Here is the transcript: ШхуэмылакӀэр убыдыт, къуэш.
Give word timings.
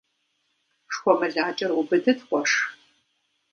ШхуэмылакӀэр 0.93 1.71
убыдыт, 1.79 2.19
къуэш. 2.27 2.51